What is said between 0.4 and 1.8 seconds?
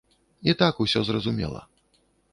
І так усё зразумела.